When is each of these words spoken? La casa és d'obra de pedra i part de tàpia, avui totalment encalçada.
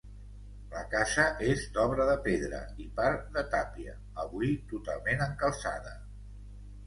La 0.69 0.79
casa 0.93 1.23
és 1.49 1.65
d'obra 1.75 2.07
de 2.07 2.15
pedra 2.27 2.61
i 2.85 2.87
part 3.01 3.29
de 3.35 3.43
tàpia, 3.51 3.93
avui 4.25 4.49
totalment 4.73 5.21
encalçada. 5.27 5.93